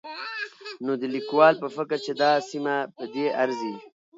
نو 0.85 0.91
د 1.01 1.03
ليکوال 1.15 1.53
په 1.63 1.67
فکر 1.75 1.97
چې 2.05 2.11
دا 2.21 2.31
سيمه 2.49 2.75
په 2.97 3.03
دې 3.13 3.25
ارځي 3.41 3.73